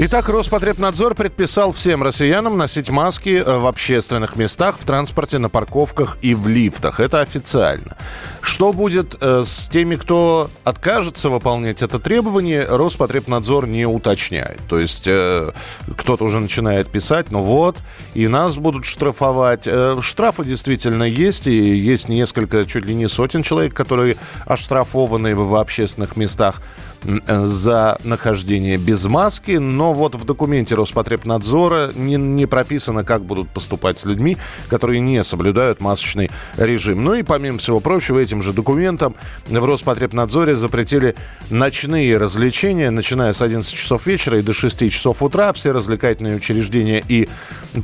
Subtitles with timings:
[0.00, 6.18] Итак, Роспотребнадзор предписал всем россиянам носить маски э, в общественных местах, в транспорте, на парковках
[6.22, 7.00] и в лифтах.
[7.00, 7.96] Это официально.
[8.40, 14.60] Что будет э, с теми, кто откажется выполнять это требование, Роспотребнадзор не уточняет.
[14.68, 15.50] То есть э,
[15.96, 17.78] кто-то уже начинает писать, ну вот,
[18.14, 19.68] и нас будут штрафовать.
[20.00, 26.16] Штрафы действительно есть, и есть несколько, чуть ли не сотен человек, которые оштрафованы в общественных
[26.16, 26.62] местах
[27.04, 33.98] за нахождение без маски, но вот в документе Роспотребнадзора не, не прописано, как будут поступать
[33.98, 34.36] с людьми,
[34.68, 37.04] которые не соблюдают масочный режим.
[37.04, 39.14] Ну и помимо всего прочего, этим же документом
[39.46, 41.14] в Роспотребнадзоре запретили
[41.50, 45.52] ночные развлечения, начиная с 11 часов вечера и до 6 часов утра.
[45.52, 47.28] Все развлекательные учреждения и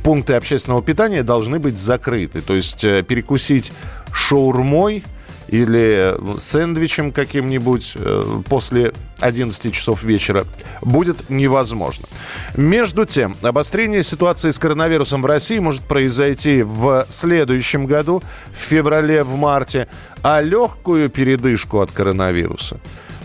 [0.03, 2.41] пункты общественного питания должны быть закрыты.
[2.41, 3.71] То есть э, перекусить
[4.11, 5.03] шаурмой–
[5.47, 8.93] или сэндвичем каким-нибудь э, после
[9.25, 10.45] 11 часов вечера
[10.81, 12.05] будет невозможно.
[12.55, 19.23] Между тем, обострение ситуации с коронавирусом в России может произойти в следующем году, в феврале,
[19.23, 19.87] в марте,
[20.21, 22.79] а легкую передышку от коронавируса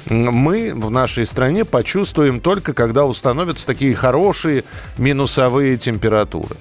[0.08, 4.64] мы в нашей стране почувствуем только, когда установятся такие хорошие
[4.98, 6.56] минусовые температуры.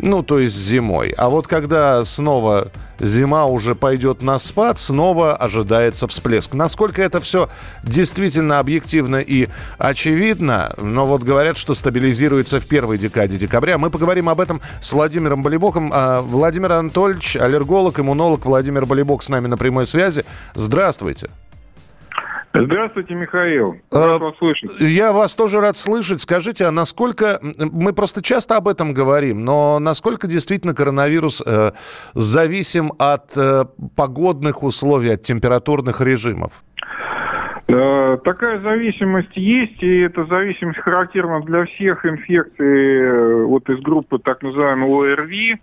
[0.00, 1.14] Ну, то есть зимой.
[1.16, 6.54] А вот когда снова зима уже пойдет на спад, снова ожидается всплеск.
[6.54, 7.48] Насколько это все
[7.82, 9.48] действительно объективно и
[9.78, 13.78] очевидно, но вот говорят, что стабилизируется в первой декаде декабря.
[13.78, 15.90] Мы поговорим об этом с Владимиром Болибоком.
[15.92, 20.24] А, Владимир Анатольевич, аллерголог, иммунолог Владимир Болибок с нами на прямой связи.
[20.54, 21.30] Здравствуйте.
[22.52, 23.76] Здравствуйте, Михаил.
[23.92, 24.70] Рад вас слышать.
[24.80, 26.20] Я вас тоже рад слышать.
[26.20, 27.38] Скажите, а насколько...
[27.42, 31.70] Мы просто часто об этом говорим, но насколько действительно коронавирус э,
[32.14, 36.64] зависим от э, погодных условий, от температурных режимов?
[37.72, 44.18] Э, такая зависимость есть, и эта зависимость характерна для всех инфекций э, вот из группы
[44.18, 45.56] так называемой ОРВИ,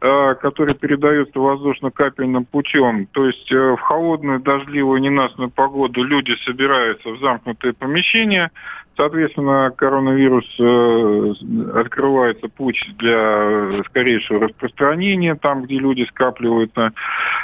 [0.00, 3.06] э, которые передаются воздушно-капельным путем.
[3.06, 8.50] То есть в холодную, дождливую, ненастную погоду люди собираются в замкнутые помещения,
[8.96, 11.34] Соответственно, коронавирус э,
[11.74, 16.92] открывается путь для скорейшего распространения там, где люди скапливаются.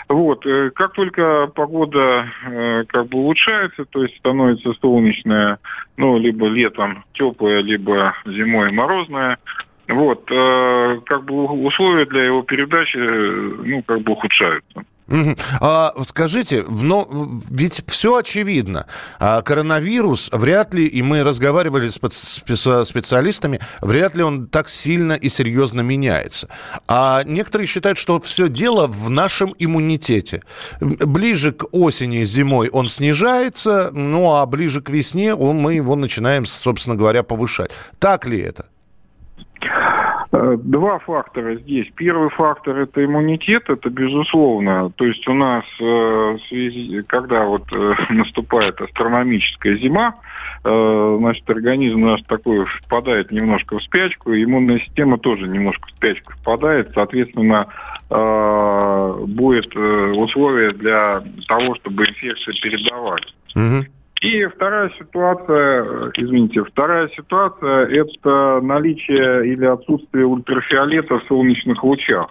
[0.08, 0.46] Вот.
[0.46, 5.58] Э, как только погода э, как бы улучшается, то есть становится солнечная,
[5.98, 9.36] ну, либо летом теплая, либо зимой морозная,
[9.88, 14.84] вот, э, как бы условия для его передачи, э, ну, как бы ухудшаются.
[15.60, 17.08] А, скажите, но
[17.50, 18.86] ведь все очевидно.
[19.18, 25.12] А коронавирус вряд ли, и мы разговаривали с, с специалистами, вряд ли он так сильно
[25.12, 26.48] и серьезно меняется.
[26.88, 30.42] А некоторые считают, что все дело в нашем иммунитете.
[30.80, 36.96] Ближе к осени, зимой он снижается, ну а ближе к весне мы его начинаем, собственно
[36.96, 37.70] говоря, повышать.
[37.98, 38.66] Так ли это?
[40.34, 41.88] Э, два фактора здесь.
[41.94, 44.90] Первый фактор это иммунитет, это безусловно.
[44.96, 46.36] То есть у нас, э,
[47.06, 50.14] когда вот э, наступает астрономическая зима,
[50.64, 56.92] значит, организм наш такой впадает немножко в спячку, иммунная система тоже немножко в спячку впадает,
[56.94, 57.66] соответственно,
[58.08, 63.34] будет условия для того, чтобы инфекция передавать.
[63.56, 63.86] Угу.
[64.22, 72.28] И вторая ситуация, извините, вторая ситуация– это наличие или отсутствие ультрафиолета в солнечных лучах.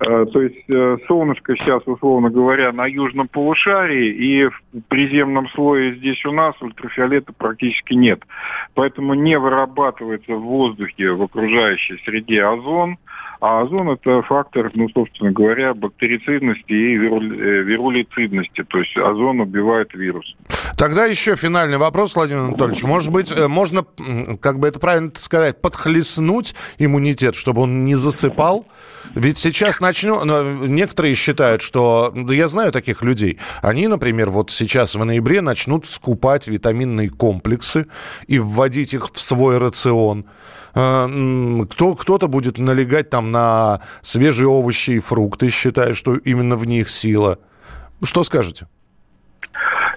[0.00, 5.94] Э, то есть э, солнышко сейчас, условно говоря, на южном полушарии, и в приземном слое
[5.94, 8.20] здесь у нас ультрафиолета практически нет.
[8.74, 12.98] Поэтому не вырабатывается в воздухе, в окружающей среде озон–
[13.44, 18.64] а озон это фактор, ну, собственно говоря, бактерицидности и э, вирулицидности.
[18.64, 20.34] То есть озон убивает вирус.
[20.76, 22.82] Тогда еще финальный вопрос, Владимир Анатольевич.
[22.82, 23.84] Может быть, э, можно,
[24.40, 28.66] как бы это правильно сказать, подхлестнуть иммунитет, чтобы он не засыпал?
[29.14, 30.24] Ведь сейчас начну...
[30.66, 32.12] Некоторые считают, что...
[32.14, 33.38] Да я знаю таких людей.
[33.62, 37.86] Они, например, вот сейчас в ноябре начнут скупать витаминные комплексы
[38.26, 40.26] и вводить их в свой рацион.
[40.74, 41.08] А,
[41.70, 46.90] кто, кто-то будет налегать там на свежие овощи и фрукты, считая, что именно в них
[46.90, 47.38] сила.
[48.02, 48.66] Что скажете?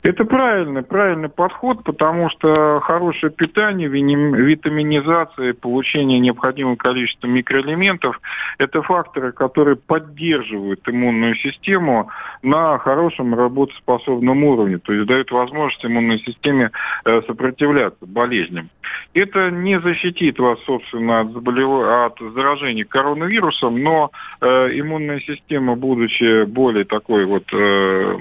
[0.08, 8.18] Это правильный, правильный подход, потому что хорошее питание, витаминизация, получение необходимого количества микроэлементов–
[8.58, 12.10] это факторы, которые поддерживают иммунную систему
[12.42, 16.72] на хорошем работоспособном уровне, то есть дают возможность иммунной системе
[17.04, 18.70] э, сопротивляться болезням.
[19.14, 21.86] Это не защитит вас, собственно, от, заболев...
[21.86, 28.18] от заражения коронавирусом, но э, иммунная система, будучи более такой вот э,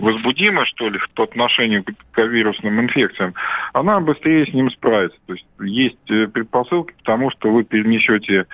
[0.00, 3.34] возбудимой, что ли, по отношению к вирусным инфекциям,
[3.72, 5.18] она быстрее с ним справится.
[5.26, 8.46] То есть есть э, предпосылки к тому, что вы перенесете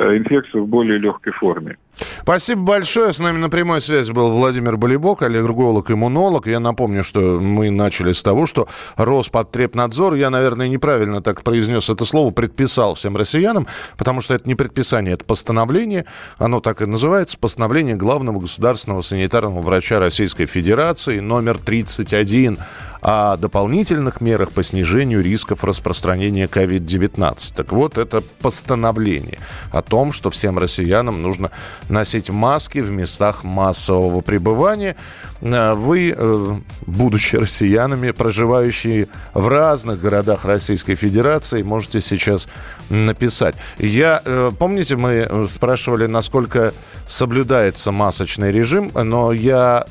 [0.00, 1.76] Э, инфекцию в более легкой форме.
[2.22, 3.12] Спасибо большое.
[3.12, 6.46] С нами на прямой связи был Владимир Болибок, аллерголог, иммунолог.
[6.46, 12.04] Я напомню, что мы начали с того, что Роспотребнадзор, я, наверное, неправильно так произнес это
[12.04, 13.66] слово, предписал всем россиянам,
[13.96, 16.04] потому что это не предписание, это постановление.
[16.38, 17.38] Оно так и называется.
[17.38, 22.58] Постановление главного государственного санитарного врача Российской Федерации номер 31
[23.00, 27.52] о дополнительных мерах по снижению рисков распространения COVID-19.
[27.54, 29.38] Так вот, это постановление
[29.70, 31.50] о том, что всем россиянам нужно
[31.88, 34.96] носить маски в местах массового пребывания.
[35.40, 36.54] Э, вы, э,
[36.86, 42.48] будучи россиянами, проживающие в разных городах Российской Федерации, можете сейчас
[42.90, 43.54] написать.
[43.78, 46.72] Я, э, помните, мы спрашивали, насколько
[47.06, 49.86] соблюдается масочный режим, но я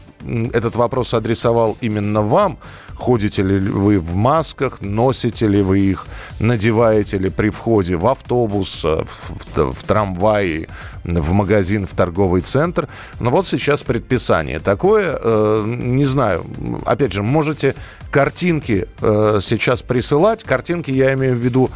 [0.53, 2.57] этот вопрос адресовал именно вам,
[2.97, 6.07] Ходите ли вы в масках, носите ли вы их,
[6.39, 10.67] надеваете ли при входе в автобус, э, в, в, в трамвай,
[11.03, 12.87] в магазин, в торговый центр.
[13.19, 16.43] Но вот сейчас предписание такое, э, не знаю,
[16.87, 17.75] опять же, можете
[18.09, 20.43] картинки э, сейчас присылать.
[20.43, 21.69] Картинки я имею в виду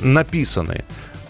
[0.00, 0.84] написанные.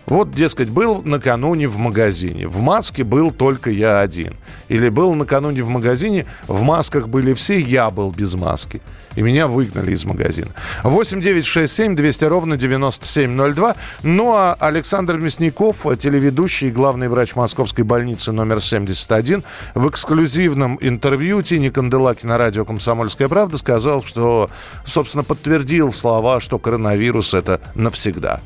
[0.06, 2.46] Вот, дескать, был накануне в магазине.
[2.46, 4.34] В маске был только я один.
[4.68, 8.80] Или был накануне в магазине, в масках были все, я был без маски.
[9.16, 10.50] И меня выгнали из магазина.
[10.82, 13.76] 8 9 6 7 200 ровно 9702.
[14.02, 21.42] Ну а Александр Мясников, телеведущий и главный врач Московской больницы номер 71, в эксклюзивном интервью
[21.42, 24.50] Тини Канделаки на радио «Комсомольская правда» сказал, что,
[24.84, 28.40] собственно, подтвердил слова, что коронавирус– это навсегда.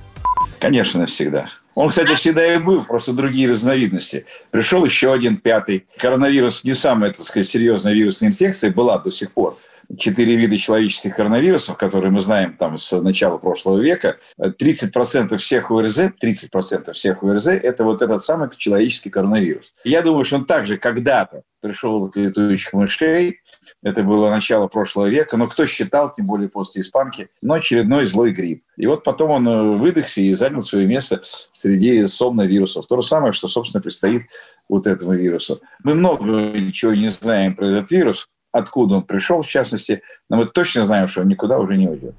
[0.60, 1.50] Конечно, навсегда.
[1.74, 4.26] Он, кстати, всегда и был, просто другие разновидности.
[4.50, 5.86] Пришел еще один пятый.
[5.98, 9.56] Коронавирус не самая, так сказать, серьезная вирусная инфекция была до сих пор.
[9.96, 14.18] Четыре вида человеческих коронавирусов, которые мы знаем там с начала прошлого века.
[14.38, 19.72] 30% всех ОРЗ, 30% всех ОРЗ– это вот этот самый человеческий коронавирус.
[19.84, 23.40] Я думаю, что он также когда-то пришел от летучих мышей,
[23.82, 28.32] это было начало прошлого века, но кто считал, тем более после испанки, но очередной злой
[28.32, 28.64] грипп.
[28.76, 32.86] И вот потом он э, выдохся и занял свое место среди сомновирусов.
[32.86, 34.22] То же самое, что, собственно, предстоит
[34.68, 35.60] вот этому вирусу.
[35.84, 36.24] Мы много
[36.58, 41.06] ничего не знаем про этот вирус, откуда он пришел, в частности, но мы точно знаем,
[41.06, 42.14] что он никуда уже не уйдет.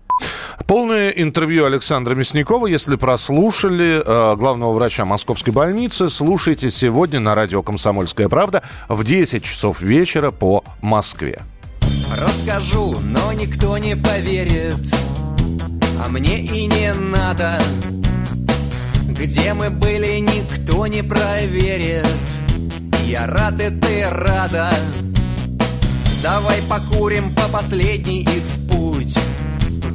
[0.68, 7.64] Полное интервью Александра Мясникова, если прослушали, э, главного врача Московской больницы, слушайте сегодня на радио
[7.64, 11.42] «Комсомольская правда» в 10 часов вечера по Москве.
[12.18, 14.78] Расскажу, но никто не поверит,
[16.04, 17.62] а мне и не надо.
[19.08, 22.06] Где мы были, никто не проверит.
[23.06, 24.72] Я рад, и ты рада.
[26.22, 28.69] Давай покурим по последней и в.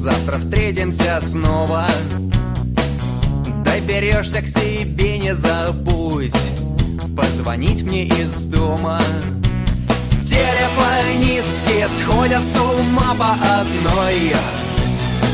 [0.05, 1.87] Завтра встретимся снова.
[3.63, 6.31] Доберешься к себе, не забудь
[7.17, 9.01] Позвонить мне из дома.
[10.23, 14.31] Телефонистки сходят с ума по одной.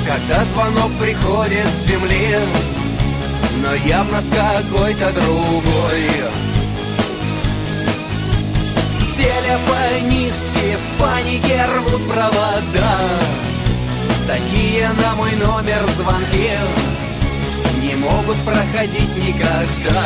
[0.07, 2.37] Когда звонок приходит с земли
[3.61, 6.31] Но явно с какой-то другой.
[9.17, 13.50] Телефонистки в панике рвут провода
[14.31, 16.51] Такие на мой номер звонки
[17.81, 20.03] Не могут проходить никогда.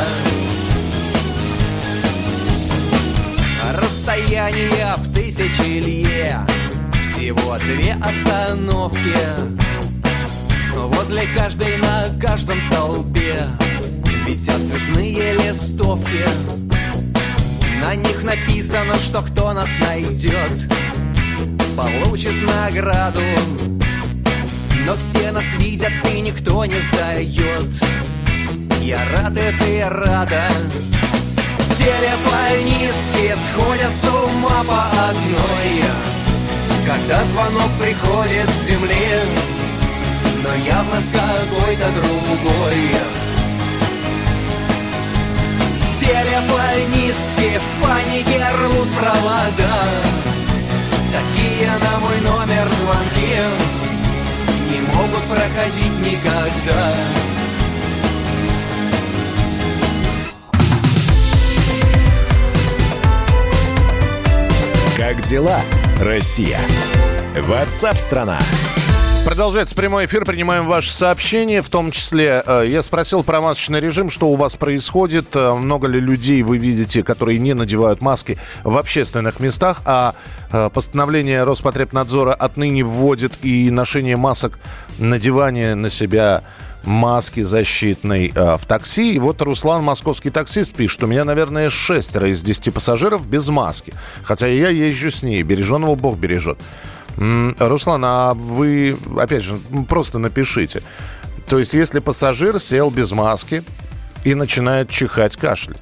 [3.79, 6.39] Расстояние в тысячи лье
[7.03, 9.15] Всего две остановки.
[10.74, 13.44] Возле каждой на каждом столбе
[14.25, 16.25] Висят цветные листовки.
[17.79, 20.67] На них написано, что кто нас найдет
[21.77, 23.22] Получит награду
[24.86, 27.65] но все нас видят, и никто не сдает.
[28.82, 30.48] Я рад, и ты рада
[31.75, 35.84] Телефонистки сходят с ума по одной.
[36.86, 38.96] Когда звонок приходит с земли
[40.44, 42.75] Но явно с какой-то другой.
[46.00, 49.74] Телефонистки в панике рвут провода.
[51.12, 53.85] Такие на мой номер звонки
[55.27, 56.94] проходить никогда.
[64.98, 65.60] Как дела,
[66.00, 66.60] Россия?
[67.36, 68.39] Ватсап-страна!
[69.25, 74.12] Продолжается прямой эфир, принимаем ваши сообщения, в том числе э, я спросил про масочный режим,
[74.12, 78.77] что у вас происходит, э, много ли людей вы видите, которые не надевают маски в
[78.77, 80.13] общественных местах, а
[80.51, 84.60] э, постановление Роспотребнадзора отныне вводит и ношение масок,
[85.00, 86.44] надевание на себя
[86.84, 89.15] маски защитной в такси.
[89.15, 93.91] И вот Руслан, московский таксист, пишет, у меня, наверное, шестеро из десяти пассажиров без маски.
[94.22, 96.60] Хотя я езжу с ней, береженого Бог бережет.
[97.18, 99.58] Руслан, а вы, опять же,
[99.88, 100.82] просто напишите.
[101.48, 103.64] То есть, если пассажир сел без маски
[104.24, 105.82] и начинает чихать, кашлять,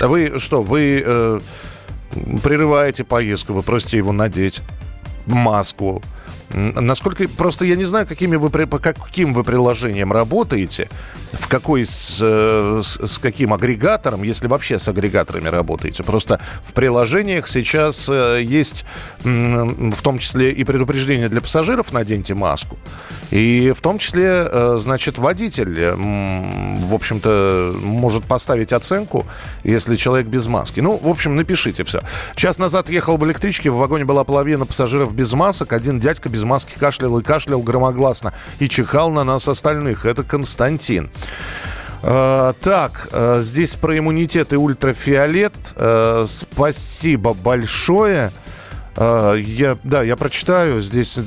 [0.00, 1.40] вы что, вы э,
[2.42, 4.62] прерываете поездку, вы просите его надеть
[5.26, 6.02] маску,
[6.54, 10.88] Насколько просто я не знаю, какими вы по каким вы приложением работаете,
[11.38, 16.02] в какой с, э, с, с каким агрегатором, если вообще с агрегаторами работаете.
[16.02, 18.84] Просто в приложениях сейчас э, есть
[19.22, 22.78] в том числе и предупреждение для пассажиров наденьте маску,
[23.30, 29.26] и в том числе, э, значит, водитель, в общем-то, может поставить оценку,
[29.62, 30.80] если человек без маски.
[30.80, 32.00] Ну, в общем, напишите все.
[32.34, 36.42] Час назад ехал в электричке, в вагоне была половина пассажиров без масок, один дядька без
[36.44, 40.06] маски кашлял и кашлял громогласно и чихал на нас остальных.
[40.06, 41.10] Это Константин.
[42.02, 45.54] Uh, так, uh, здесь про иммунитет и ультрафиолет.
[45.74, 48.30] Uh, спасибо большое.
[48.96, 51.18] Я, да, я прочитаю здесь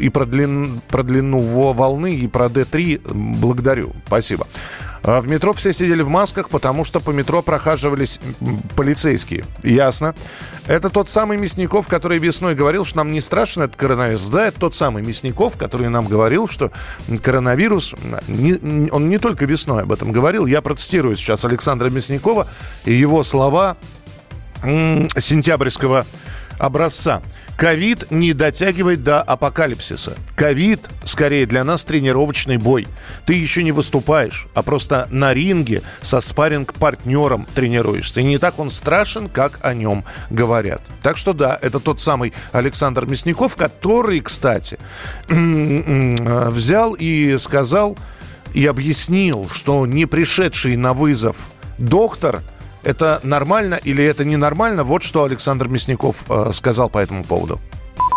[0.00, 1.38] и про, длин, про длину
[1.72, 3.12] волны, и про D3.
[3.38, 3.92] Благодарю.
[4.08, 4.48] Спасибо.
[5.04, 8.20] А в метро все сидели в масках, потому что по метро прохаживались
[8.76, 9.44] полицейские.
[9.62, 10.14] Ясно.
[10.66, 14.22] Это тот самый Мясников, который весной говорил, что нам не страшно этот коронавирус.
[14.26, 16.70] Да, это тот самый Мясников, который нам говорил, что
[17.20, 17.94] коронавирус,
[18.28, 20.46] он не только весной об этом говорил.
[20.46, 22.46] Я процитирую сейчас Александра Мясникова
[22.84, 23.76] и его слова
[24.62, 26.06] сентябрьского
[26.62, 27.22] образца.
[27.56, 30.16] Ковид не дотягивает до апокалипсиса.
[30.36, 32.86] Ковид, скорее для нас, тренировочный бой.
[33.26, 38.20] Ты еще не выступаешь, а просто на ринге со спарринг-партнером тренируешься.
[38.20, 40.80] И не так он страшен, как о нем говорят.
[41.02, 44.78] Так что да, это тот самый Александр Мясников, который, кстати,
[45.28, 47.98] взял и сказал,
[48.54, 52.42] и объяснил, что не пришедший на вызов доктор–
[52.82, 54.84] это нормально или это ненормально?
[54.84, 57.60] Вот что Александр Мясников э, сказал по этому поводу.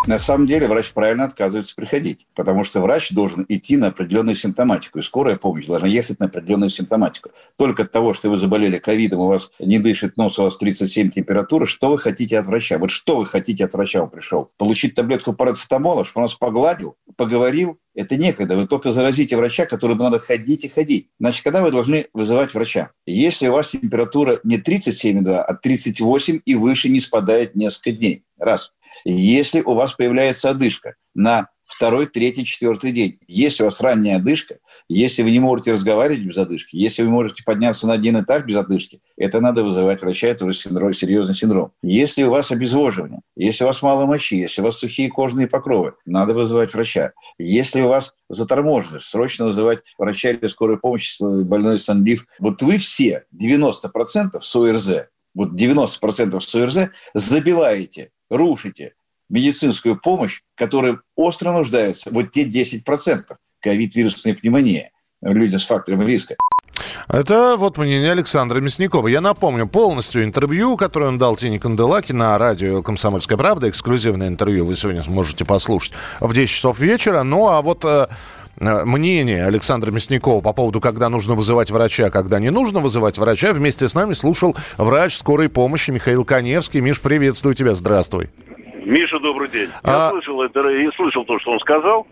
[0.08, 5.00] На самом деле врач правильно отказывается приходить, потому что врач должен идти на определенную симптоматику,
[5.00, 7.32] и скорая помощь должна ехать на определенную симптоматику.
[7.58, 11.10] Только от того, что вы заболели ковидом, у вас не дышит нос, у вас 37
[11.10, 12.78] температура, что вы хотите от врача?
[12.78, 14.52] Вот что вы хотите от врача, он пришел?
[14.58, 18.56] Получить таблетку парацетамола, чтобы он вас погладил, поговорил, это некогда.
[18.58, 21.10] Вы только заразите врача, которому надо ходить и ходить.
[21.20, 22.92] Значит, когда вы должны вызывать врача?
[23.06, 28.24] Если у вас температура не 37,2, а 38 и выше не спадает несколько дней.
[28.38, 28.74] Раз.
[29.06, 33.20] Если у вас появляется одышка на второй, третий, четвертый день.
[33.28, 37.44] Если у вас ранняя одышка, если вы не можете разговаривать без одышки, если вы можете
[37.44, 41.74] подняться на один этаж без одышки, это надо вызывать врача, это уже синдром, серьезный синдром.
[41.82, 45.96] Если у вас обезвоживание, если у вас мало мочи, если у вас сухие кожные покровы,
[46.06, 47.12] надо вызывать врача.
[47.38, 52.26] Если у вас заторможенность, срочно вызывать врача или скорую помощь, больной сонлив.
[52.40, 54.56] Вот вы все, 90% с
[55.36, 58.94] вот 90% с забиваете рушите
[59.30, 64.92] медицинскую помощь, которая остро нуждается, вот те 10% ковид-вирусная пневмония,
[65.24, 66.36] люди с фактором риска.
[67.08, 69.08] Это вот мнение Александра Мясникова.
[69.08, 74.66] Я напомню, полностью интервью, которое он дал Тине Канделаки на радио «Комсомольская правда», эксклюзивное интервью
[74.66, 77.24] вы сегодня сможете послушать в 10 часов вечера.
[77.24, 78.08] Ну, а вот э,
[78.60, 83.54] э, мнение Александра Мясникова по поводу, когда нужно вызывать врача, когда не нужно вызывать врача,
[83.54, 86.82] вместе с нами слушал врач скорой помощи Михаил Коневский.
[86.82, 88.30] Миш, приветствую тебя, здравствуй.
[88.86, 89.70] Миша, добрый день.
[89.84, 89.90] А...
[89.90, 92.08] Я слышал это и слышал то, что он сказал.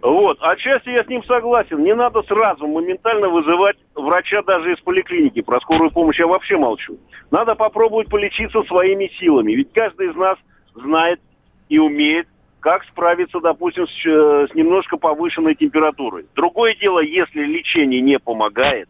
[0.00, 0.38] Вот.
[0.40, 1.82] Отчасти я с ним согласен.
[1.82, 5.42] Не надо сразу моментально вызывать врача даже из поликлиники.
[5.42, 6.98] Про скорую помощь я вообще молчу.
[7.30, 9.52] Надо попробовать полечиться своими силами.
[9.52, 10.38] Ведь каждый из нас
[10.74, 11.20] знает
[11.68, 12.28] и умеет,
[12.60, 16.26] как справиться, допустим, с, э, с немножко повышенной температурой.
[16.34, 18.88] Другое дело, если лечение не помогает,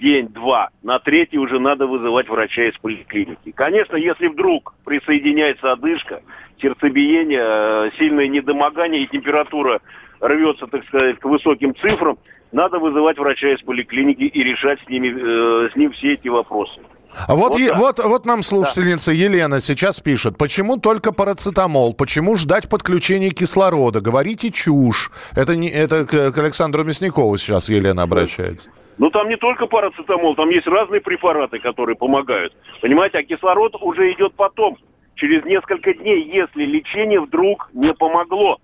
[0.00, 3.52] день-два, на третий уже надо вызывать врача из поликлиники.
[3.52, 6.22] Конечно, если вдруг присоединяется одышка,
[6.60, 9.80] сердцебиение, э, сильное недомогание и температура
[10.20, 12.18] рвется, так сказать, к высоким цифрам,
[12.52, 16.80] надо вызывать врача из поликлиники и решать с, ними, э, с ним все эти вопросы.
[17.26, 19.16] А вот, вот, е- вот, вот нам слушательница да.
[19.16, 25.10] Елена сейчас пишет, почему только парацетамол, почему ждать подключения кислорода, говорите чушь.
[25.34, 28.70] Это, не, это к, к Александру Мясникову сейчас Елена обращается.
[28.98, 32.52] Ну, там не только парацетамол, там есть разные препараты, которые помогают.
[32.80, 34.76] Понимаете, а кислород уже идет потом,
[35.14, 38.58] через несколько дней, если лечение вдруг не помогло.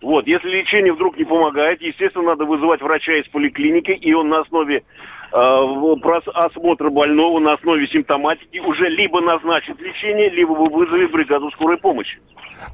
[0.00, 4.40] Вот, если лечение вдруг не помогает, естественно, надо вызывать врача из поликлиники, и он на
[4.40, 4.84] основе
[5.32, 12.18] э, осмотра больного, на основе симптоматики уже либо назначит лечение, либо вызовет бригаду скорой помощи.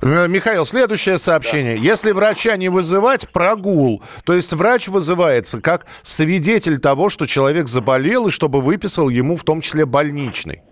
[0.03, 1.77] Э, Михаил, следующее сообщение.
[1.77, 1.83] Да.
[1.83, 4.03] Если врача не вызывать, прогул.
[4.25, 9.45] То есть врач вызывается как свидетель того, что человек заболел, и чтобы выписал ему в
[9.45, 10.63] том числе больничный.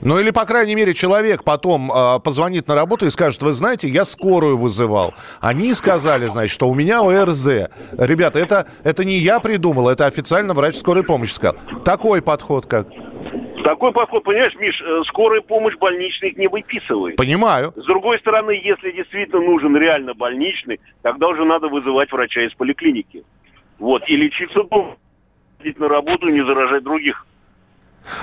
[0.00, 3.88] Ну или, по крайней мере, человек потом э, позвонит на работу и скажет, вы знаете,
[3.88, 5.14] я скорую вызывал.
[5.40, 7.68] Они сказали, значит, что у меня ОРЗ.
[7.98, 11.56] Ребята, это, это не я придумал, это официально врач скорой помощи сказал.
[11.84, 12.88] Такой подход как?
[13.64, 17.16] Такой подход, понимаешь, Миш, э, скорая помощь больничных не выписывает.
[17.16, 17.72] Понимаю.
[17.76, 23.24] С другой стороны, если действительно нужен реально больничный, тогда уже надо вызывать врача из поликлиники.
[23.78, 24.96] Вот, и лечиться дома,
[25.76, 27.26] на работу и не заражать других.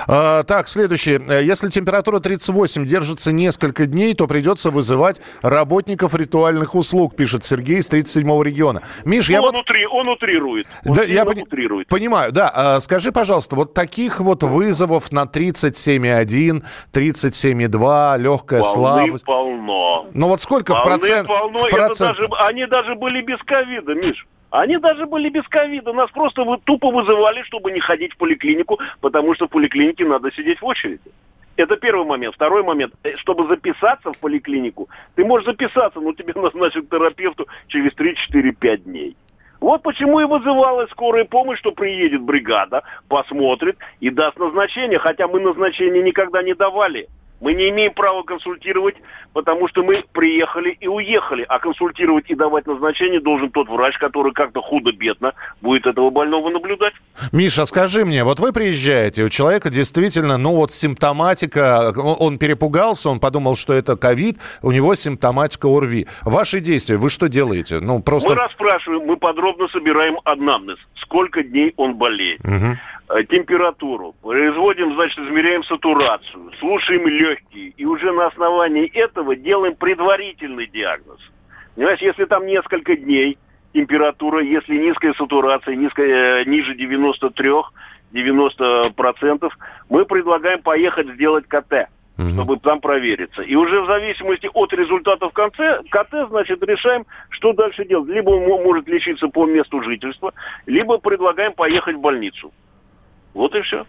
[0.06, 1.20] А, так, следующее.
[1.44, 7.90] Если температура 38 держится несколько дней, то придется вызывать работников ритуальных услуг, пишет Сергей из
[7.90, 8.82] 37-го региона.
[9.04, 9.60] Миш, ну, я он вот...
[9.60, 9.86] Утри...
[9.86, 10.66] Он утрирует.
[10.84, 11.42] Он да, я пони...
[11.42, 11.88] утрирует.
[11.88, 12.50] понимаю, да.
[12.54, 16.62] А, скажи, пожалуйста, вот таких вот вызовов на 37,1,
[16.92, 19.24] 37,2, легкая Полны слабость...
[19.24, 20.06] полно.
[20.12, 21.28] Ну вот сколько Полны в процент...
[21.28, 21.58] полно.
[21.58, 22.16] В процент...
[22.16, 22.28] даже...
[22.40, 24.26] Они даже были без ковида, Миш.
[24.60, 25.92] Они даже были без ковида.
[25.92, 30.60] Нас просто тупо вызывали, чтобы не ходить в поликлинику, потому что в поликлинике надо сидеть
[30.62, 31.10] в очереди.
[31.56, 32.34] Это первый момент.
[32.34, 32.94] Второй момент.
[33.02, 39.16] Э, чтобы записаться в поликлинику, ты можешь записаться, но тебе назначат терапевту через 3-4-5 дней.
[39.60, 45.40] Вот почему и вызывалась скорая помощь, что приедет бригада, посмотрит и даст назначение, хотя мы
[45.40, 47.08] назначение никогда не давали.
[47.40, 48.96] Мы не имеем права консультировать,
[49.32, 51.44] потому что мы приехали и уехали.
[51.48, 56.94] А консультировать и давать назначение должен тот врач, который как-то худо-бедно будет этого больного наблюдать.
[57.32, 63.20] Миша, скажи мне, вот вы приезжаете, у человека действительно, ну вот симптоматика, он перепугался, он
[63.20, 66.06] подумал, что это ковид, у него симптоматика ОРВИ.
[66.22, 67.80] Ваши действия, вы что делаете?
[67.80, 68.30] Ну, просто...
[68.30, 70.78] Мы расспрашиваем, мы подробно собираем анамнез.
[70.96, 72.40] Сколько дней он болеет.
[72.40, 72.78] Угу
[73.28, 81.20] температуру, производим, значит, измеряем сатурацию, слушаем легкие, и уже на основании этого делаем предварительный диагноз.
[81.74, 83.38] Понимаешь, если там несколько дней
[83.72, 87.50] температура, если низкая сатурация, низкая, э, ниже 93,
[88.12, 89.52] 90%,
[89.88, 91.88] мы предлагаем поехать сделать КТ
[92.18, 92.30] угу.
[92.30, 93.42] чтобы там провериться.
[93.42, 98.08] И уже в зависимости от результатов конце, КТ, значит, решаем, что дальше делать.
[98.08, 100.32] Либо он может лечиться по месту жительства,
[100.66, 102.52] либо предлагаем поехать в больницу.
[103.36, 103.84] Вот и все.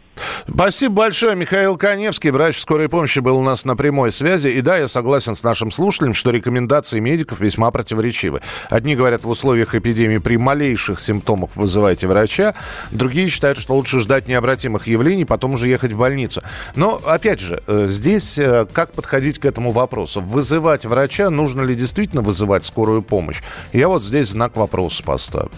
[0.46, 1.34] Спасибо большое.
[1.34, 4.50] Михаил Коневский, врач скорой помощи, был у нас на прямой связи.
[4.50, 8.42] И да, я согласен с нашим слушателем, что рекомендации медиков весьма противоречивы.
[8.70, 12.56] Одни говорят, в условиях эпидемии при малейших симптомах вызывайте врача.
[12.92, 16.42] Другие считают, что лучше ждать необратимых явлений, потом уже ехать в больницу.
[16.76, 20.20] Но, опять же, э, здесь э, как подходить к этому вопросу?
[20.20, 23.42] Вызывать врача, нужно ли действительно вызывать скорую помощь?
[23.72, 25.52] Я вот здесь знак вопроса поставлю.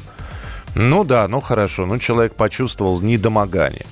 [0.76, 1.86] Ну да, ну хорошо.
[1.86, 3.86] Ну человек почувствовал недомогание.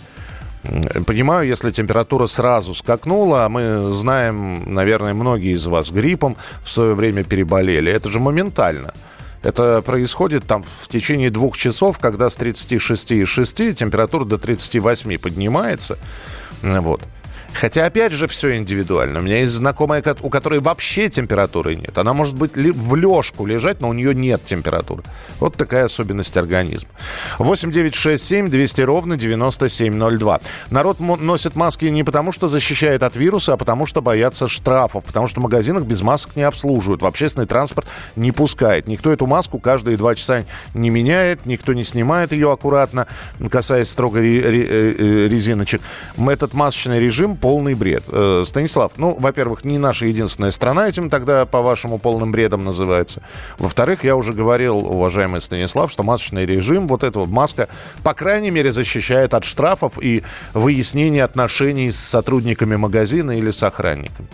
[1.05, 6.93] Понимаю, если температура сразу скакнула, а мы знаем, наверное, многие из вас гриппом в свое
[6.93, 7.91] время переболели.
[7.91, 8.93] Это же моментально.
[9.43, 15.97] Это происходит там в течение двух часов, когда с 36,6 температура до 38 поднимается.
[16.61, 17.01] Вот.
[17.59, 19.19] Хотя, опять же, все индивидуально.
[19.19, 21.97] У меня есть знакомая, у которой вообще температуры нет.
[21.97, 25.03] Она может быть в лёжку лежать, но у нее нет температуры.
[25.39, 26.89] Вот такая особенность организма.
[27.39, 30.39] 8 9 6 7 200 ровно 9702.
[30.69, 35.03] Народ носит маски не потому, что защищает от вируса, а потому, что боятся штрафов.
[35.05, 37.01] Потому что в магазинах без масок не обслуживают.
[37.01, 38.87] В общественный транспорт не пускает.
[38.87, 43.07] Никто эту маску каждые два часа не меняет, никто не снимает ее аккуратно,
[43.49, 45.81] касаясь строго э, э, резиночек.
[46.17, 48.03] Этот масочный режим полный бред.
[48.09, 53.21] Э, Станислав, ну, во-первых, не наша единственная страна этим тогда, по-вашему, полным бредом называется.
[53.57, 57.69] Во-вторых, я уже говорил, уважаемый Станислав, что масочный режим, вот эта вот маска,
[58.03, 64.27] по крайней мере, защищает от штрафов и выяснения отношений с сотрудниками магазина или с охранниками.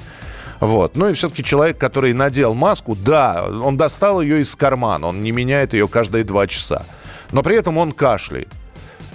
[0.60, 0.97] Вот.
[0.97, 5.32] Ну и все-таки человек, который надел маску, да, он достал ее из кармана, он не
[5.32, 6.84] меняет ее каждые два часа.
[7.32, 8.47] Но при этом он кашляет.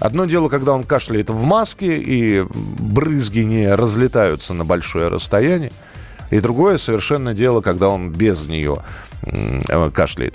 [0.01, 5.73] Одно дело, когда он кашляет в маске, и брызги не разлетаются на большое расстояние.
[6.31, 8.79] И другое совершенно дело, когда он без нее
[9.23, 10.35] э, кашляет.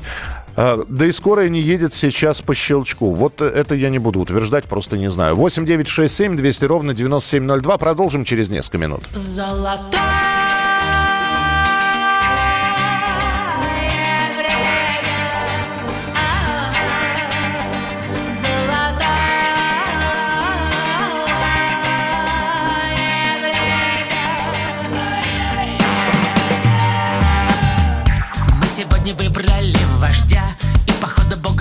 [0.55, 3.11] А, да и скорая не едет сейчас по щелчку.
[3.13, 5.35] Вот это я не буду утверждать, просто не знаю.
[5.35, 7.77] 8 9 6 7 200 ровно 9702.
[7.77, 9.03] Продолжим через несколько минут.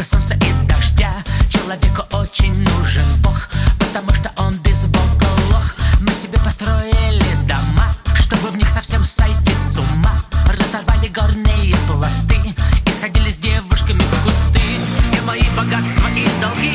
[0.02, 5.74] Золотая человеку очень нужен Бог Потому что он без Бога лох.
[6.00, 10.12] Мы себе построили дома Чтобы в них совсем сойти с ума.
[10.46, 12.36] Разорвали горные пласты
[12.84, 14.60] И сходили с девушками в кусты.
[15.02, 16.71] Все мои богатства и долги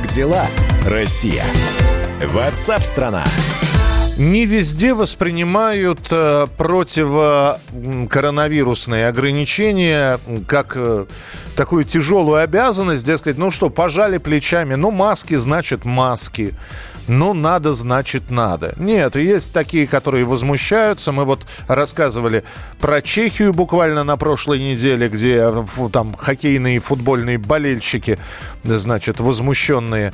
[0.00, 0.46] дела,
[0.86, 1.44] Россия?
[2.24, 3.24] Ватсап-страна!
[4.16, 11.04] Не везде воспринимают э, противокоронавирусные ограничения как э,
[11.56, 16.54] такую тяжелую обязанность, дескать, ну что, пожали плечами, ну маски значит маски
[17.08, 18.74] ну, надо, значит, надо.
[18.76, 21.12] Нет, есть такие, которые возмущаются.
[21.12, 22.44] Мы вот рассказывали
[22.80, 25.52] про Чехию буквально на прошлой неделе, где
[25.92, 28.18] там хоккейные и футбольные болельщики,
[28.64, 30.12] значит, возмущенные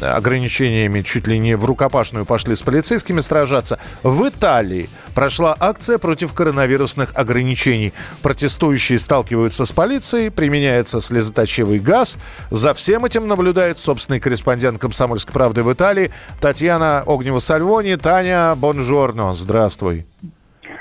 [0.00, 3.78] ограничениями чуть ли не в рукопашную пошли с полицейскими сражаться.
[4.02, 7.92] В Италии прошла акция против коронавирусных ограничений.
[8.22, 12.18] Протестующие сталкиваются с полицией, применяется слезоточивый газ.
[12.50, 16.10] За всем этим наблюдает собственный корреспондент «Комсомольской правды» в Италии
[16.40, 17.96] Татьяна Огнева-Сальвони.
[17.96, 20.06] Таня, бонжорно, здравствуй.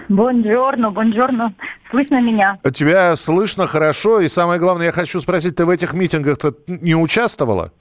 [0.10, 1.54] Бонжорно, бонжорно.
[1.90, 2.60] Слышно меня?
[2.74, 4.20] Тебя слышно хорошо.
[4.22, 7.72] И самое главное, я хочу спросить, ты в этих митингах не участвовала?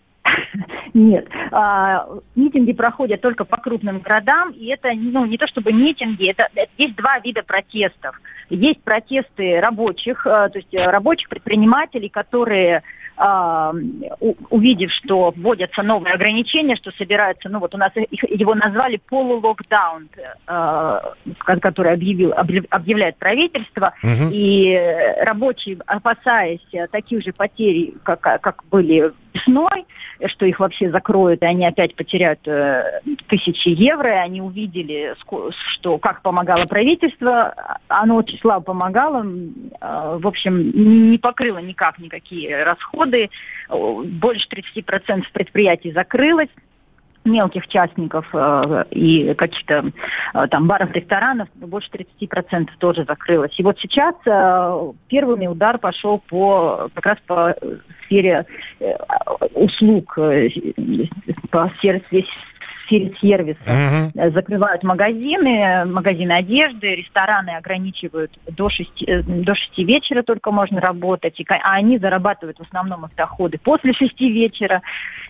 [0.95, 1.27] Нет.
[1.51, 6.49] А, митинги проходят только по крупным городам, и это ну, не то чтобы митинги, это,
[6.55, 8.21] это есть два вида протестов.
[8.49, 12.85] Есть протесты рабочих, а, то есть рабочих предпринимателей, которые
[13.17, 20.09] увидев, что вводятся новые ограничения, что собираются, ну вот у нас их, его назвали полулокдаун,
[20.47, 24.31] а, который объявил, объявляет правительство, угу.
[24.33, 24.75] и
[25.21, 29.87] рабочие, опасаясь таких же потерь, как, как были весной,
[30.27, 35.15] что их вообще закроют, и они опять потеряют э, тысячи евро, и они увидели,
[35.73, 37.55] что как помогало правительство,
[37.89, 43.31] оно очень слабо помогало, э, в общем, не покрыло никак никакие расходы,
[43.69, 46.51] больше 30% предприятий закрылось,
[47.25, 49.93] мелких частников э, и каких-то
[50.35, 51.89] э, там баров, ресторанов, больше
[52.21, 53.59] 30% тоже закрылось.
[53.59, 57.55] И вот сейчас э, первыми удар пошел по как раз по
[58.05, 58.47] сфере
[58.81, 58.95] э,
[59.55, 60.49] услуг, э,
[61.51, 62.03] по сфере,
[62.87, 63.71] сфере сервиса.
[63.71, 64.31] Uh-huh.
[64.33, 71.41] Закрывают магазины, магазины одежды, рестораны ограничивают до 6, э, до 6 вечера только можно работать,
[71.49, 74.83] а они зарабатывают в основном их доходы после 6 вечера.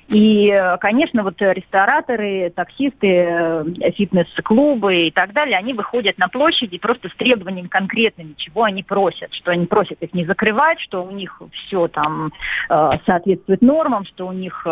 [0.09, 3.65] И, конечно, вот рестораторы, таксисты, э,
[3.97, 9.33] фитнес-клубы и так далее, они выходят на площади просто с требованиями конкретными, чего они просят,
[9.33, 12.33] что они просят их не закрывать, что у них все там
[12.69, 14.67] э, соответствует нормам, что у них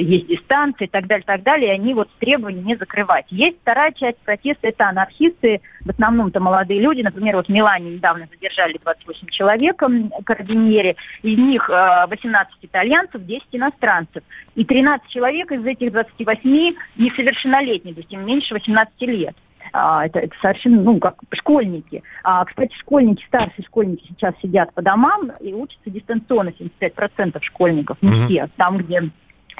[0.00, 3.26] есть дистанция и так далее, так далее, и они вот требований не закрывать.
[3.30, 7.02] Есть вторая часть протеста, это анархисты, в основном это молодые люди.
[7.02, 9.82] Например, вот в Милане недавно задержали 28 человек,
[10.24, 10.96] карабиньери.
[11.22, 14.22] Из них 18 э, итальянцев, 10 иностранцев.
[14.54, 19.34] И 13 человек из этих 28 несовершеннолетние, то есть им меньше 18 лет.
[19.72, 22.04] А, это, это совершенно, ну, как школьники.
[22.22, 28.10] А, кстати, школьники, старшие школьники сейчас сидят по домам и учатся дистанционно, 75% школьников, не
[28.10, 28.48] все.
[28.56, 29.10] Там, где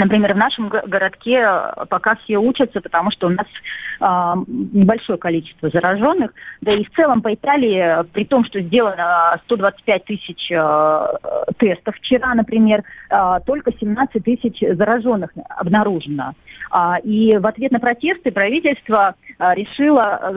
[0.01, 1.47] Например, в нашем городке
[1.89, 3.47] пока все учатся, потому что у нас
[4.01, 4.05] э,
[4.73, 6.33] небольшое количество зараженных.
[6.63, 11.07] Да и в целом по Италии, при том, что сделано 125 тысяч э,
[11.59, 16.33] тестов вчера, например, э, только 17 тысяч зараженных обнаружено.
[16.73, 20.33] Э, и в ответ на протесты правительство э, решило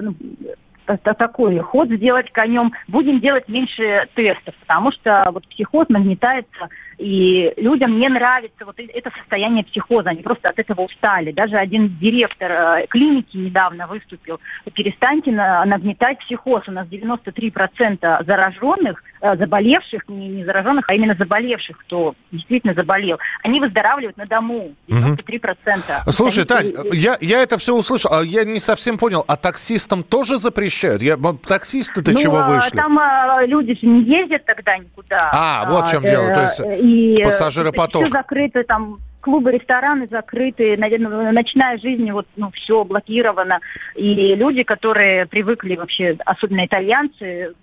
[0.87, 2.73] э, такой ход сделать конем.
[2.87, 9.11] Будем делать меньше тестов, потому что вот психоз нагнетается и людям не нравится вот это
[9.17, 11.31] состояние психоза, они просто от этого устали.
[11.31, 14.39] Даже один директор э, клиники недавно выступил,
[14.73, 16.63] перестаньте нагнетать психоз.
[16.67, 23.17] У нас 93% зараженных, э, заболевших, не, не зараженных, а именно заболевших, кто действительно заболел,
[23.43, 24.73] они выздоравливают на дому.
[24.87, 26.03] 93%.
[26.03, 26.11] Угу.
[26.11, 30.37] Слушай, Тань, я, я это все услышал, а я не совсем понял, а таксистам тоже
[30.37, 31.01] запрещают?
[31.01, 32.77] Я, таксисты-то ну, чего а вышли?
[32.77, 35.29] Там а, люди же не ездят тогда никуда.
[35.33, 36.33] А, вот в чем а, дело.
[36.33, 38.01] То есть и э, Пассажиропоток.
[38.01, 43.61] Все закрыто, там клубы, рестораны закрыты, наверное, ночная жизнь, вот, ну, все блокировано.
[43.95, 47.53] И люди, которые привыкли вообще, особенно итальянцы,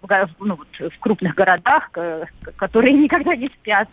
[0.40, 1.90] ну, вот, в крупных городах,
[2.56, 3.88] которые никогда не спят,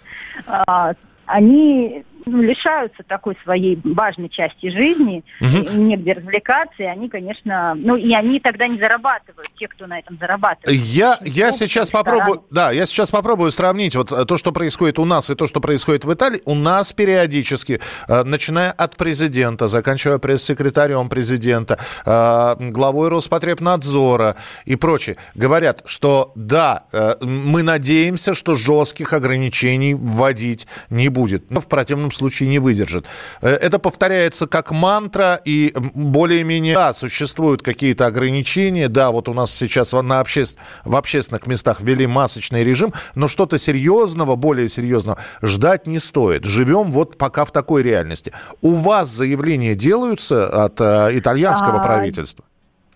[0.47, 0.93] а,
[1.25, 5.81] они ну, лишаются такой своей важной части жизни, угу.
[5.81, 10.17] негде развлекаться, и они, конечно, ну и они тогда не зарабатывают, те, кто на этом
[10.19, 10.77] зарабатывает.
[10.79, 15.05] Я, я сейчас попробую, да, я сейчас попробую сравнить вот э, то, что происходит у
[15.05, 16.41] нас и то, что происходит в Италии.
[16.45, 25.17] У нас периодически, э, начиная от президента, заканчивая пресс-секретарем президента, э, главой Роспотребнадзора и прочее,
[25.35, 26.85] говорят, что да,
[27.21, 31.49] мы надеемся, что жестких ограничений вводить не будет.
[31.51, 33.05] Но в противном случае не выдержит.
[33.41, 39.53] Э, это повторяется как мантра, и более-менее, да, существуют какие-то ограничения, да, вот у нас
[39.53, 40.45] сейчас на обще...
[40.83, 46.45] в общественных местах ввели масочный режим, но что-то серьезного, более серьезного ждать не стоит.
[46.45, 48.33] Живем вот пока в такой реальности.
[48.61, 51.83] У вас заявления делаются от э, итальянского а...
[51.83, 52.43] правительства?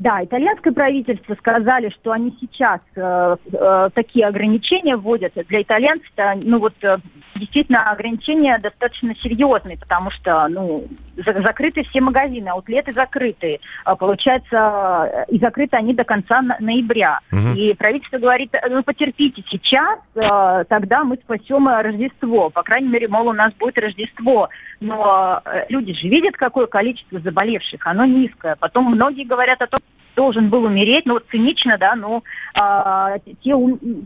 [0.01, 5.33] Да, итальянское правительство сказали, что они сейчас э, э, такие ограничения вводят.
[5.47, 6.97] Для итальянцев, ну вот, э,
[7.35, 10.87] действительно, ограничения достаточно серьезные, потому что, ну,
[11.17, 13.59] за, закрыты все магазины, аутлеты закрыты.
[13.85, 17.19] А, получается, и закрыты они до конца ноября.
[17.31, 17.55] Угу.
[17.55, 22.49] И правительство говорит, ну, потерпите сейчас, э, тогда мы спасем Рождество.
[22.49, 24.49] По крайней мере, мол, у нас будет Рождество.
[24.79, 28.55] Но э, люди же видят, какое количество заболевших, оно низкое.
[28.55, 29.79] Потом многие говорят о том,
[30.15, 33.55] должен был умереть, ну цинично, да, но а, те,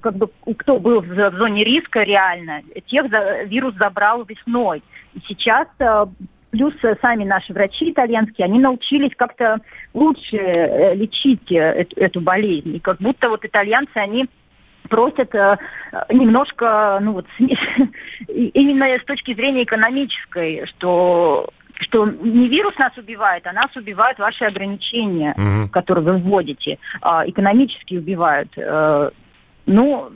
[0.02, 4.84] как бы, кто был в, зоне риска реально, тех за, вирус забрал весной.
[5.14, 6.08] И сейчас а,
[6.56, 9.60] плюс сами наши врачи итальянские, они научились как-то
[9.94, 12.76] лучше э, лечить э, эту, эту болезнь.
[12.76, 14.28] И как будто вот итальянцы, они
[14.90, 15.58] просят э,
[16.10, 21.50] немножко, ну вот, именно с точки зрения экономической, что
[21.82, 25.70] что не вирус нас убивает, а нас убивают ваши ограничения, угу.
[25.70, 28.50] которые вы вводите, а, экономически убивают.
[28.58, 29.12] А,
[29.66, 30.12] ну,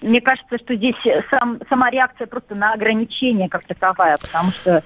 [0.00, 0.96] мне кажется, что здесь
[1.30, 4.82] сам, сама реакция просто на ограничения как таковая, потому что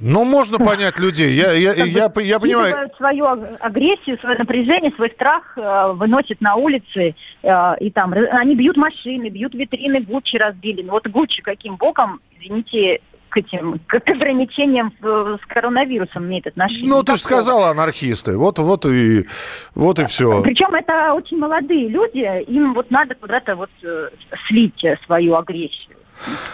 [0.00, 1.32] ну, можно понять людей.
[1.32, 2.90] Я, я, я, я, я понимаю.
[2.96, 3.26] свою
[3.60, 7.16] агрессию, свое напряжение, свой страх э, выносят на улицы.
[7.42, 10.82] Э, и там они бьют машины, бьют витрины, Гуччи разбили.
[10.82, 13.00] Ну, вот Гуччи каким боком, извините,
[13.42, 16.88] к этим к ограничениям с коронавирусом имеет отношение.
[16.88, 18.36] Ну, ты же сказала анархисты.
[18.36, 19.26] Вот, вот и
[19.74, 20.42] вот и все.
[20.42, 24.08] Причем это очень молодые люди, им вот надо куда-то вот э,
[24.46, 25.96] слить свою агрессию.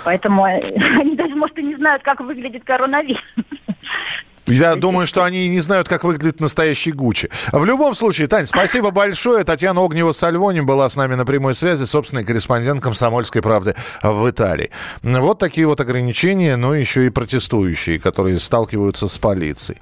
[0.04, 3.22] Поэтому они даже, может, и не знают, как выглядит коронавирус.
[4.46, 7.30] Я думаю, что они не знают, как выглядит настоящий Гуччи.
[7.52, 9.44] В любом случае, Тань, спасибо большое.
[9.44, 14.70] Татьяна Огнева-Сальвони была с нами на прямой связи, собственный корреспондент «Комсомольской правды» в Италии.
[15.02, 19.78] Вот такие вот ограничения, но еще и протестующие, которые сталкиваются с полицией.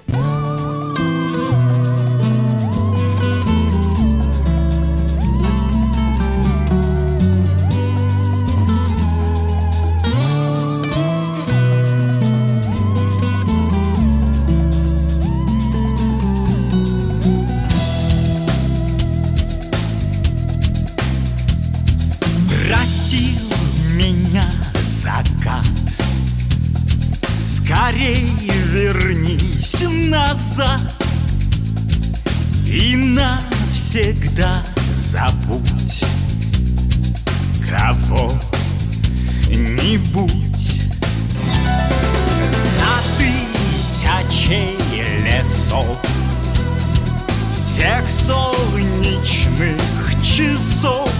[47.82, 49.80] Всех солнечных
[50.22, 51.10] часов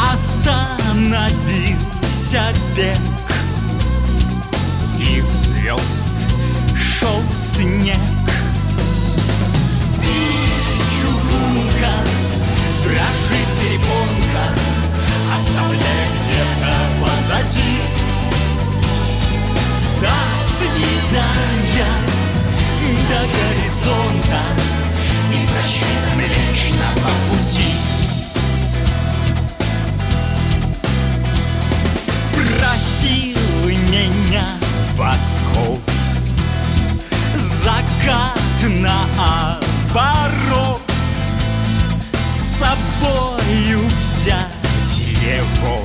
[0.00, 1.34] Остановился
[2.74, 2.96] бег
[4.98, 6.16] Из звезд
[6.74, 7.98] шел снег.
[9.70, 10.64] Спит
[10.98, 11.92] чугунка,
[12.82, 14.44] дрожит перепонка,
[15.34, 17.76] оставляя где-то позади.
[20.00, 20.16] До
[20.56, 21.92] свидания,
[23.10, 24.40] до горизонта,
[25.54, 27.70] нам вечного пути.
[32.32, 33.38] Просил
[33.88, 34.46] меня
[34.96, 35.80] восход,
[37.62, 38.38] закат
[39.88, 40.82] наоборот,
[42.58, 45.76] собою взять его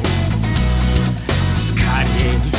[1.52, 2.59] скорей